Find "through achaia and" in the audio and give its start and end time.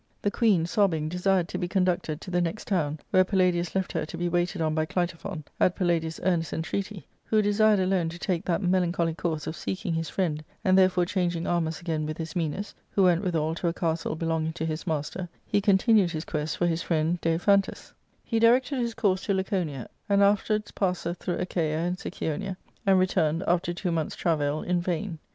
21.19-21.99